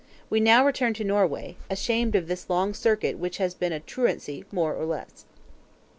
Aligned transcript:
We 0.31 0.39
now 0.39 0.65
return 0.65 0.95
to 0.95 1.03
Norway, 1.03 1.57
ashamed 1.69 2.15
of 2.15 2.27
this 2.27 2.49
long 2.49 2.73
circuit 2.73 3.19
which 3.19 3.37
has 3.37 3.53
been 3.53 3.71
a 3.71 3.79
truancy 3.79 4.43
more 4.51 4.73
or 4.75 4.83
less. 4.85 5.25